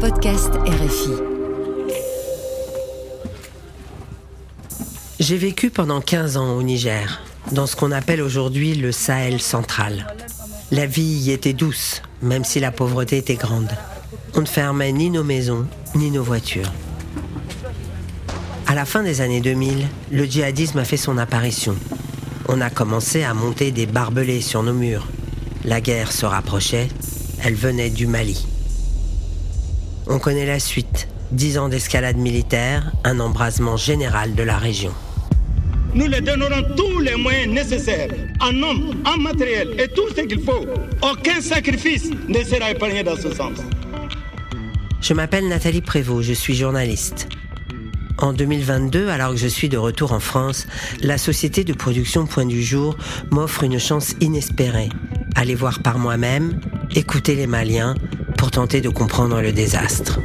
podcast 0.00 0.50
RFI. 0.66 1.10
J'ai 5.18 5.36
vécu 5.36 5.70
pendant 5.70 6.00
15 6.00 6.36
ans 6.36 6.54
au 6.56 6.62
Niger, 6.62 7.22
dans 7.52 7.66
ce 7.66 7.76
qu'on 7.76 7.92
appelle 7.92 8.20
aujourd'hui 8.20 8.74
le 8.74 8.92
Sahel 8.92 9.40
central. 9.40 10.06
La 10.70 10.86
vie 10.86 11.02
y 11.02 11.30
était 11.30 11.54
douce, 11.54 12.02
même 12.20 12.44
si 12.44 12.60
la 12.60 12.72
pauvreté 12.72 13.18
était 13.18 13.36
grande. 13.36 13.70
On 14.34 14.40
ne 14.40 14.46
fermait 14.46 14.92
ni 14.92 15.08
nos 15.08 15.24
maisons, 15.24 15.66
ni 15.94 16.10
nos 16.10 16.22
voitures. 16.22 16.72
À 18.66 18.74
la 18.74 18.84
fin 18.84 19.02
des 19.02 19.20
années 19.22 19.40
2000, 19.40 19.86
le 20.10 20.24
djihadisme 20.24 20.78
a 20.78 20.84
fait 20.84 20.96
son 20.96 21.16
apparition. 21.16 21.76
On 22.48 22.60
a 22.60 22.70
commencé 22.70 23.22
à 23.24 23.32
monter 23.34 23.70
des 23.70 23.86
barbelés 23.86 24.42
sur 24.42 24.62
nos 24.62 24.74
murs. 24.74 25.06
La 25.64 25.80
guerre 25.80 26.12
se 26.12 26.26
rapprochait, 26.26 26.88
elle 27.42 27.54
venait 27.54 27.90
du 27.90 28.06
Mali. 28.06 28.46
On 30.08 30.20
connaît 30.20 30.46
la 30.46 30.60
suite. 30.60 31.08
Dix 31.32 31.58
ans 31.58 31.68
d'escalade 31.68 32.16
militaire, 32.16 32.92
un 33.02 33.18
embrasement 33.18 33.76
général 33.76 34.36
de 34.36 34.42
la 34.44 34.56
région. 34.56 34.92
Nous 35.94 36.06
leur 36.06 36.22
donnerons 36.22 36.62
tous 36.76 37.00
les 37.00 37.16
moyens 37.16 37.52
nécessaires, 37.52 38.10
en 38.40 38.54
hommes, 38.62 39.02
en 39.04 39.16
matériel 39.18 39.74
et 39.80 39.88
tout 39.88 40.08
ce 40.14 40.20
qu'il 40.20 40.40
faut. 40.42 40.64
Aucun 41.02 41.40
sacrifice 41.40 42.10
ne 42.28 42.38
sera 42.44 42.70
épargné 42.70 43.02
dans 43.02 43.16
ce 43.16 43.34
sens. 43.34 43.58
Je 45.00 45.14
m'appelle 45.14 45.48
Nathalie 45.48 45.80
Prévost, 45.80 46.28
je 46.28 46.34
suis 46.34 46.54
journaliste. 46.54 47.28
En 48.18 48.32
2022, 48.32 49.08
alors 49.08 49.32
que 49.32 49.36
je 49.36 49.48
suis 49.48 49.68
de 49.68 49.76
retour 49.76 50.12
en 50.12 50.20
France, 50.20 50.68
la 51.02 51.18
société 51.18 51.64
de 51.64 51.72
production 51.72 52.26
Point 52.26 52.46
du 52.46 52.62
Jour 52.62 52.96
m'offre 53.32 53.64
une 53.64 53.80
chance 53.80 54.14
inespérée. 54.20 54.88
Aller 55.34 55.54
voir 55.54 55.82
par 55.82 55.98
moi-même, 55.98 56.60
écouter 56.94 57.34
les 57.34 57.46
Maliens 57.46 57.94
pour 58.46 58.52
tenter 58.52 58.80
de 58.80 58.90
comprendre 58.90 59.40
le 59.40 59.50
désastre. 59.50 60.20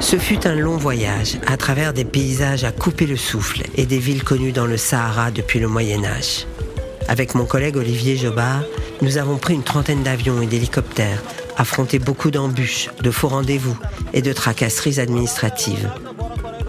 Ce 0.00 0.16
fut 0.16 0.46
un 0.46 0.54
long 0.54 0.78
voyage 0.78 1.36
à 1.46 1.58
travers 1.58 1.92
des 1.92 2.06
paysages 2.06 2.64
à 2.64 2.72
couper 2.72 3.04
le 3.04 3.18
souffle 3.18 3.64
et 3.74 3.84
des 3.84 3.98
villes 3.98 4.24
connues 4.24 4.52
dans 4.52 4.64
le 4.64 4.78
Sahara 4.78 5.30
depuis 5.30 5.60
le 5.60 5.68
Moyen 5.68 6.02
Âge. 6.04 6.46
Avec 7.06 7.34
mon 7.34 7.44
collègue 7.44 7.76
Olivier 7.76 8.16
Jobard, 8.16 8.62
nous 9.02 9.18
avons 9.18 9.36
pris 9.36 9.52
une 9.52 9.62
trentaine 9.62 10.02
d'avions 10.02 10.40
et 10.40 10.46
d'hélicoptères, 10.46 11.22
affronté 11.58 11.98
beaucoup 11.98 12.30
d'embûches, 12.30 12.88
de 13.02 13.10
faux 13.10 13.28
rendez-vous 13.28 13.76
et 14.14 14.22
de 14.22 14.32
tracasseries 14.32 15.00
administratives. 15.00 15.90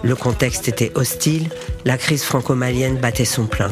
Le 0.03 0.15
contexte 0.17 0.67
était 0.67 0.91
hostile, 0.95 1.47
la 1.85 1.97
crise 1.97 2.23
franco-malienne 2.23 2.97
battait 2.97 3.23
son 3.23 3.45
plein. 3.45 3.71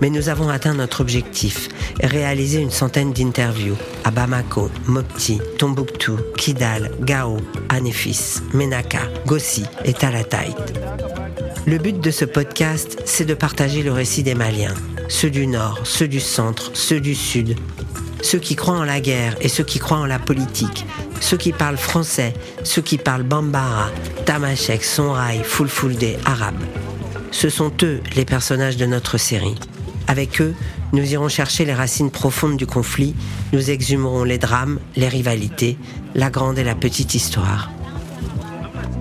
Mais 0.00 0.10
nous 0.10 0.28
avons 0.28 0.48
atteint 0.48 0.74
notre 0.74 1.00
objectif 1.00 1.68
et 2.00 2.06
réalisé 2.06 2.60
une 2.60 2.70
centaine 2.70 3.12
d'interviews 3.12 3.76
à 4.04 4.10
Bamako, 4.10 4.70
Mopti, 4.86 5.40
Tombouctou, 5.58 6.18
Kidal, 6.36 6.90
Gao, 7.00 7.36
Anefis, 7.68 8.40
Menaka, 8.54 9.02
Gossi 9.26 9.64
et 9.84 9.92
Talatayt. 9.92 10.54
Le 11.66 11.78
but 11.78 12.00
de 12.00 12.10
ce 12.10 12.24
podcast, 12.24 13.02
c'est 13.04 13.26
de 13.26 13.34
partager 13.34 13.82
le 13.82 13.92
récit 13.92 14.22
des 14.22 14.34
Maliens, 14.34 14.74
ceux 15.08 15.30
du 15.30 15.46
Nord, 15.46 15.80
ceux 15.84 16.08
du 16.08 16.20
Centre, 16.20 16.70
ceux 16.74 17.00
du 17.00 17.14
Sud, 17.14 17.56
ceux 18.22 18.38
qui 18.38 18.56
croient 18.56 18.78
en 18.78 18.84
la 18.84 19.00
guerre 19.00 19.36
et 19.40 19.48
ceux 19.48 19.64
qui 19.64 19.78
croient 19.78 19.98
en 19.98 20.06
la 20.06 20.18
politique, 20.18 20.86
ceux 21.20 21.36
qui 21.36 21.52
parlent 21.52 21.76
français, 21.76 22.32
ceux 22.64 22.82
qui 22.82 22.96
parlent 22.96 23.22
Bambara, 23.22 23.90
Tamashek, 24.24 24.82
Sonrai, 24.82 25.42
Fulfulde, 25.44 26.18
arabe. 26.24 26.62
Ce 27.30 27.48
sont 27.48 27.72
eux 27.82 28.00
les 28.16 28.24
personnages 28.24 28.76
de 28.76 28.86
notre 28.86 29.18
série. 29.18 29.56
Avec 30.10 30.40
eux, 30.40 30.56
nous 30.92 31.12
irons 31.12 31.28
chercher 31.28 31.64
les 31.64 31.72
racines 31.72 32.10
profondes 32.10 32.56
du 32.56 32.66
conflit, 32.66 33.14
nous 33.52 33.70
exhumerons 33.70 34.24
les 34.24 34.38
drames, 34.38 34.80
les 34.96 35.06
rivalités, 35.06 35.78
la 36.16 36.30
grande 36.30 36.58
et 36.58 36.64
la 36.64 36.74
petite 36.74 37.14
histoire. 37.14 37.70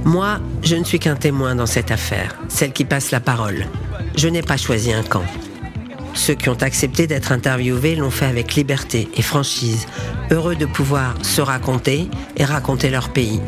Moi, 0.05 0.39
je 0.61 0.75
ne 0.75 0.83
suis 0.83 0.99
qu'un 0.99 1.15
témoin 1.15 1.55
dans 1.55 1.65
cette 1.65 1.89
affaire, 1.89 2.37
celle 2.47 2.73
qui 2.73 2.85
passe 2.85 3.09
la 3.09 3.19
parole. 3.19 3.65
Je 4.15 4.27
n'ai 4.27 4.43
pas 4.43 4.57
choisi 4.57 4.93
un 4.93 5.01
camp. 5.01 5.23
Ceux 6.13 6.35
qui 6.35 6.49
ont 6.49 6.61
accepté 6.61 7.07
d'être 7.07 7.31
interviewés 7.31 7.95
l'ont 7.95 8.11
fait 8.11 8.27
avec 8.27 8.53
liberté 8.53 9.09
et 9.15 9.23
franchise, 9.23 9.87
heureux 10.29 10.55
de 10.55 10.67
pouvoir 10.67 11.15
se 11.23 11.41
raconter 11.41 12.07
et 12.37 12.45
raconter 12.45 12.91
leur 12.91 13.09
pays. 13.09 13.41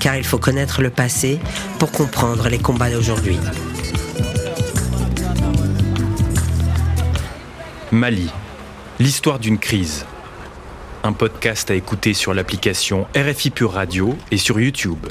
Car 0.00 0.16
il 0.16 0.24
faut 0.24 0.38
connaître 0.38 0.82
le 0.82 0.90
passé 0.90 1.38
pour 1.78 1.92
comprendre 1.92 2.48
les 2.48 2.58
combats 2.58 2.90
d'aujourd'hui. 2.90 3.38
Mali, 7.92 8.30
l'histoire 9.00 9.40
d'une 9.40 9.58
crise. 9.58 10.06
Un 11.02 11.12
podcast 11.12 11.72
à 11.72 11.74
écouter 11.74 12.14
sur 12.14 12.34
l'application 12.34 13.08
RFI 13.16 13.50
Pure 13.50 13.72
Radio 13.72 14.16
et 14.30 14.36
sur 14.36 14.60
YouTube. 14.60 15.08